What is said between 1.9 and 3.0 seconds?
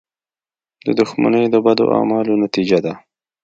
اعمالو نتیجه ده.